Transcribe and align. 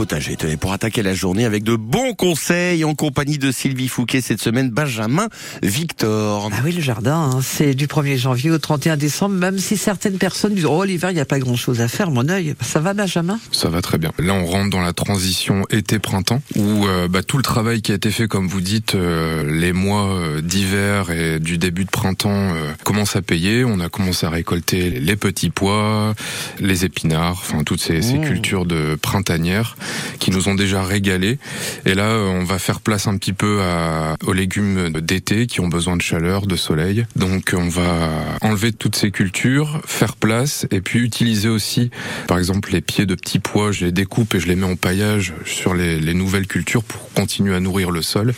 Potager, 0.00 0.36
tenez, 0.36 0.56
pour 0.56 0.72
attaquer 0.72 1.02
la 1.02 1.12
journée 1.12 1.44
avec 1.44 1.64
de 1.64 1.74
bons 1.74 2.14
conseils 2.14 2.84
en 2.84 2.94
compagnie 2.94 3.36
de 3.36 3.50
Sylvie 3.50 3.88
Fouquet 3.88 4.20
cette 4.20 4.40
semaine, 4.40 4.70
Benjamin 4.70 5.26
Victor. 5.60 6.50
Ah 6.52 6.60
oui, 6.64 6.70
le 6.70 6.80
jardin, 6.80 7.16
hein, 7.16 7.40
c'est 7.42 7.74
du 7.74 7.88
1er 7.88 8.16
janvier 8.16 8.52
au 8.52 8.58
31 8.58 8.96
décembre, 8.96 9.34
même 9.34 9.58
si 9.58 9.76
certaines 9.76 10.16
personnes 10.16 10.54
disent, 10.54 10.66
oh, 10.66 10.84
l'hiver, 10.84 11.10
il 11.10 11.14
n'y 11.14 11.20
a 11.20 11.24
pas 11.24 11.40
grand 11.40 11.56
chose 11.56 11.80
à 11.80 11.88
faire, 11.88 12.12
mon 12.12 12.28
œil. 12.28 12.54
Ça 12.60 12.78
va, 12.78 12.94
Benjamin? 12.94 13.40
Ça 13.50 13.70
va 13.70 13.82
très 13.82 13.98
bien. 13.98 14.12
Là, 14.20 14.34
on 14.34 14.46
rentre 14.46 14.70
dans 14.70 14.80
la 14.80 14.92
transition 14.92 15.64
été-printemps, 15.68 16.42
où 16.54 16.86
euh, 16.86 17.08
bah, 17.08 17.24
tout 17.24 17.36
le 17.36 17.42
travail 17.42 17.82
qui 17.82 17.90
a 17.90 17.96
été 17.96 18.12
fait, 18.12 18.28
comme 18.28 18.46
vous 18.46 18.60
dites, 18.60 18.94
euh, 18.94 19.42
les 19.50 19.72
mois 19.72 20.14
euh, 20.14 20.40
d'hiver 20.42 21.10
et 21.10 21.40
du 21.40 21.58
début 21.58 21.84
de 21.84 21.90
printemps 21.90 22.52
commence 22.84 23.16
à 23.16 23.22
payer. 23.22 23.64
On 23.64 23.80
a 23.80 23.88
commencé 23.88 24.26
à 24.26 24.30
récolter 24.30 24.90
les 24.90 25.16
petits 25.16 25.50
pois, 25.50 26.14
les 26.60 26.84
épinards, 26.84 27.40
enfin 27.40 27.64
toutes 27.64 27.80
ces, 27.80 28.00
ces 28.00 28.18
Mmh. 28.18 28.24
cultures 28.24 28.64
de 28.64 28.94
printanières 28.94 29.76
qui 30.18 30.30
nous 30.30 30.48
ont 30.48 30.54
déjà 30.54 30.82
régalé. 30.82 31.38
Et 31.86 31.94
là, 31.94 32.16
on 32.16 32.44
va 32.44 32.58
faire 32.58 32.80
place 32.80 33.06
un 33.06 33.16
petit 33.16 33.32
peu 33.32 33.60
à, 33.62 34.16
aux 34.24 34.32
légumes 34.32 34.90
d'été 34.90 35.46
qui 35.46 35.60
ont 35.60 35.68
besoin 35.68 35.96
de 35.96 36.02
chaleur, 36.02 36.46
de 36.46 36.56
soleil. 36.56 37.06
Donc, 37.16 37.54
on 37.56 37.68
va 37.68 38.10
enlever 38.42 38.72
toutes 38.72 38.96
ces 38.96 39.10
cultures, 39.10 39.80
faire 39.86 40.16
place, 40.16 40.66
et 40.70 40.80
puis 40.80 41.00
utiliser 41.00 41.48
aussi, 41.48 41.90
par 42.26 42.38
exemple, 42.38 42.72
les 42.72 42.80
pieds 42.80 43.06
de 43.06 43.14
petits 43.14 43.38
pois. 43.38 43.72
Je 43.72 43.84
les 43.84 43.92
découpe 43.92 44.34
et 44.34 44.40
je 44.40 44.48
les 44.48 44.56
mets 44.56 44.66
en 44.66 44.76
paillage 44.76 45.34
sur 45.44 45.74
les, 45.74 46.00
les 46.00 46.14
nouvelles 46.14 46.46
cultures 46.46 46.84
pour 46.84 47.10
continuer 47.12 47.54
à 47.54 47.60
nourrir 47.60 47.90
le 47.90 48.02
sol 48.02 48.34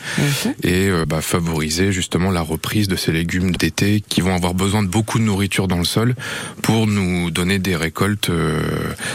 et 0.62 0.88
euh, 0.88 1.05
bah, 1.06 1.20
favoriser 1.20 1.92
justement 1.92 2.30
la 2.30 2.41
reprise 2.41 2.88
de 2.88 2.96
ces 2.96 3.12
légumes 3.12 3.52
d'été 3.52 4.02
qui 4.06 4.20
vont 4.20 4.34
avoir 4.34 4.55
besoin 4.55 4.82
de 4.82 4.88
beaucoup 4.88 5.19
de 5.19 5.24
nourriture 5.24 5.69
dans 5.69 5.78
le 5.78 5.84
sol 5.84 6.14
pour 6.62 6.86
nous 6.86 7.30
donner 7.30 7.58
des 7.58 7.77
récoltes 7.77 8.30
euh, 8.30 8.60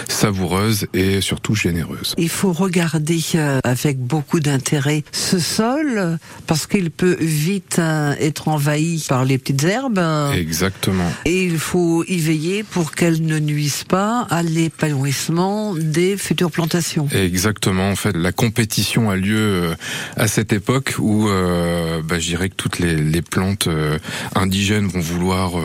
savoureuses 0.08 0.88
et 0.94 1.22
surtout 1.22 1.56
généreuses. 1.56 2.16
Il 2.26 2.30
faut 2.30 2.54
regarder 2.54 3.20
euh, 3.36 3.60
avec 3.64 4.00
beaucoup 4.00 4.40
d'intérêt 4.40 5.04
ce 5.12 5.38
sol, 5.38 6.18
parce 6.48 6.66
qu'il 6.66 6.90
peut 6.90 7.18
vite 7.20 7.78
euh, 7.78 8.16
être 8.20 8.48
envahi 8.48 9.06
par 9.08 9.26
les 9.26 9.38
petites 9.38 9.64
herbes. 9.64 10.02
Exactement. 10.34 11.08
Et 11.26 11.44
il 11.44 11.60
faut 11.60 12.04
y 12.08 12.18
veiller 12.18 12.64
pour 12.64 12.94
qu'elles 12.94 13.22
ne 13.22 13.38
nuisent 13.38 13.84
pas 13.84 14.26
à 14.32 14.42
l'épanouissement 14.42 15.76
des 15.76 16.18
futures 16.18 16.50
plantations. 16.50 17.08
Exactement. 17.14 17.92
En 17.92 17.96
fait, 17.96 18.18
la 18.18 18.32
compétition 18.32 19.12
a 19.12 19.16
lieu 19.16 19.38
euh, 19.38 19.76
à 20.18 20.28
cette 20.28 20.52
époque 20.52 20.96
où, 20.98 21.30
euh, 21.30 22.02
bah, 22.02 22.18
je 22.18 22.26
dirais 22.26 22.50
que 22.50 22.56
toutes 22.56 22.80
les, 22.80 22.96
les 22.96 23.22
plantes 23.22 23.68
euh, 23.68 24.00
indigènes 24.34 24.88
vont 24.88 25.00
vouloir 25.00 25.60
euh, 25.60 25.62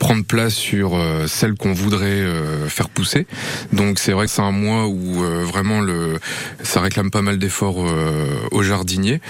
prendre 0.00 0.24
place 0.24 0.54
sur 0.54 1.00
celles 1.28 1.54
qu'on 1.54 1.74
voudrait 1.74 2.24
faire 2.66 2.88
pousser. 2.88 3.28
Donc, 3.72 4.00
c'est 4.00 4.10
vrai 4.10 4.26
que 4.26 4.32
c'est 4.32 4.42
un 4.42 4.50
mois 4.50 4.88
où 4.88 5.22
euh, 5.22 5.44
le, 5.80 6.18
ça 6.62 6.80
réclame 6.80 7.10
pas 7.10 7.22
mal 7.22 7.38
d'efforts 7.38 7.86
euh, 7.86 8.26
aux 8.50 8.62
jardiniers. 8.62 9.20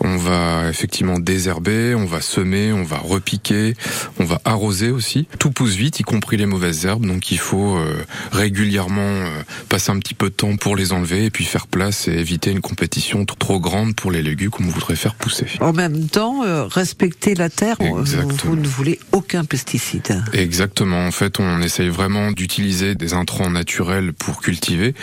On 0.00 0.16
va 0.16 0.68
effectivement 0.68 1.18
désherber, 1.18 1.94
on 1.94 2.06
va 2.06 2.20
semer, 2.20 2.72
on 2.72 2.82
va 2.82 2.98
repiquer, 2.98 3.74
on 4.18 4.24
va 4.24 4.40
arroser 4.44 4.90
aussi. 4.90 5.28
Tout 5.38 5.50
pousse 5.50 5.74
vite, 5.74 6.00
y 6.00 6.02
compris 6.02 6.36
les 6.36 6.46
mauvaises 6.46 6.86
herbes. 6.86 7.06
Donc, 7.06 7.30
il 7.30 7.38
faut 7.38 7.76
euh, 7.76 8.04
régulièrement 8.32 9.00
euh, 9.00 9.28
passer 9.68 9.90
un 9.90 9.98
petit 9.98 10.14
peu 10.14 10.30
de 10.30 10.34
temps 10.34 10.56
pour 10.56 10.76
les 10.76 10.92
enlever 10.92 11.24
et 11.26 11.30
puis 11.30 11.44
faire 11.44 11.66
place 11.66 12.08
et 12.08 12.12
éviter 12.12 12.50
une 12.50 12.60
compétition 12.60 13.24
trop 13.24 13.60
grande 13.60 13.94
pour 13.94 14.10
les 14.10 14.22
légumes 14.22 14.50
qu'on 14.50 14.64
voudrait 14.64 14.96
faire 14.96 15.14
pousser. 15.14 15.46
En 15.60 15.72
même 15.72 16.08
temps, 16.08 16.40
respecter 16.68 17.34
la 17.34 17.48
terre, 17.50 17.76
Exactement. 17.80 18.32
vous 18.44 18.56
ne 18.56 18.66
voulez 18.66 18.98
aucun 19.12 19.44
pesticide. 19.44 20.22
Exactement. 20.32 21.06
En 21.06 21.10
fait, 21.10 21.40
on 21.40 21.60
essaye 21.60 21.88
vraiment 21.88 22.32
d'utiliser 22.32 22.94
des 22.94 23.14
intrants 23.14 23.50
naturels 23.50 24.12
pour 24.12 24.40
cultiver. 24.40 24.94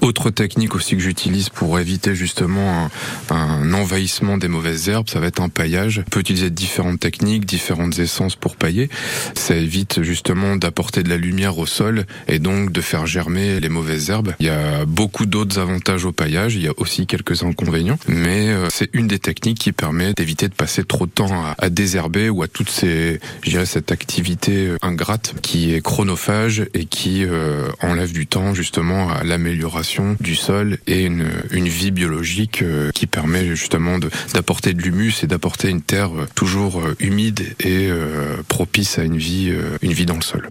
Autre 0.00 0.30
technique 0.42 0.74
aussi 0.74 0.96
que 0.96 1.02
j'utilise 1.02 1.50
pour 1.50 1.78
éviter 1.78 2.16
justement 2.16 2.90
un, 3.30 3.72
envahissement 3.74 4.38
des 4.38 4.48
mauvaises 4.48 4.88
herbes, 4.88 5.08
ça 5.08 5.20
va 5.20 5.28
être 5.28 5.40
un 5.40 5.48
paillage. 5.48 6.02
On 6.04 6.10
peut 6.10 6.18
utiliser 6.18 6.50
différentes 6.50 6.98
techniques, 6.98 7.44
différentes 7.44 7.96
essences 8.00 8.34
pour 8.34 8.56
pailler. 8.56 8.90
Ça 9.36 9.54
évite 9.54 10.02
justement 10.02 10.56
d'apporter 10.56 11.04
de 11.04 11.08
la 11.08 11.16
lumière 11.16 11.58
au 11.58 11.66
sol 11.66 12.06
et 12.26 12.40
donc 12.40 12.72
de 12.72 12.80
faire 12.80 13.06
germer 13.06 13.60
les 13.60 13.68
mauvaises 13.68 14.10
herbes. 14.10 14.34
Il 14.40 14.46
y 14.46 14.48
a 14.48 14.84
beaucoup 14.84 15.26
d'autres 15.26 15.60
avantages 15.60 16.04
au 16.06 16.10
paillage. 16.10 16.56
Il 16.56 16.62
y 16.62 16.68
a 16.68 16.72
aussi 16.76 17.06
quelques 17.06 17.44
inconvénients, 17.44 18.00
mais 18.08 18.48
euh, 18.48 18.66
c'est 18.68 18.90
une 18.94 19.06
des 19.06 19.20
techniques 19.20 19.60
qui 19.60 19.70
permet 19.70 20.12
d'éviter 20.12 20.48
de 20.48 20.54
passer 20.54 20.82
trop 20.82 21.06
de 21.06 21.12
temps 21.12 21.44
à, 21.56 21.70
désherber 21.70 22.30
ou 22.30 22.42
à 22.42 22.48
toutes 22.48 22.68
cette 22.68 23.92
activité 23.92 24.66
euh, 24.66 24.76
ingrate 24.82 25.34
qui 25.40 25.72
est 25.72 25.80
chronophage 25.80 26.64
et 26.74 26.86
qui 26.86 27.24
euh, 27.24 27.68
enlève 27.80 28.12
du 28.12 28.26
temps 28.26 28.54
justement 28.54 29.08
à 29.08 29.22
l'amélioration 29.22 30.16
du 30.20 30.31
sol 30.36 30.78
et 30.86 31.04
une, 31.04 31.28
vie 31.68 31.90
biologique 31.90 32.62
euh, 32.62 32.90
qui 32.92 33.06
permet 33.06 33.46
justement 33.46 33.98
de- 33.98 34.10
d'apporter 34.34 34.74
de 34.74 34.82
l'humus 34.82 35.22
et 35.22 35.26
d'apporter 35.26 35.68
une 35.68 35.82
terre 35.82 36.10
euh, 36.14 36.26
toujours 36.34 36.80
euh, 36.80 36.96
humide 37.00 37.54
et 37.60 37.90
propice 38.48 38.98
à 38.98 39.04
une 39.04 39.16
vie, 39.16 39.52
une 39.82 39.92
vie 39.92 40.06
dans 40.06 40.16
le 40.16 40.22
sol. 40.22 40.50